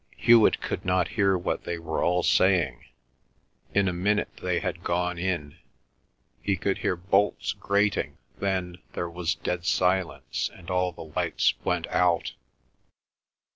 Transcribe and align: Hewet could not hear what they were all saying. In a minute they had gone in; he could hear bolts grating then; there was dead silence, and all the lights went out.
Hewet 0.17 0.59
could 0.61 0.83
not 0.83 1.09
hear 1.09 1.37
what 1.37 1.63
they 1.63 1.77
were 1.77 2.03
all 2.03 2.23
saying. 2.23 2.85
In 3.75 3.87
a 3.87 3.93
minute 3.93 4.35
they 4.41 4.59
had 4.59 4.83
gone 4.83 5.19
in; 5.19 5.57
he 6.41 6.57
could 6.57 6.79
hear 6.79 6.95
bolts 6.95 7.53
grating 7.53 8.17
then; 8.39 8.79
there 8.93 9.11
was 9.11 9.35
dead 9.35 9.63
silence, 9.63 10.49
and 10.55 10.71
all 10.71 10.91
the 10.91 11.03
lights 11.15 11.53
went 11.63 11.85
out. 11.89 12.33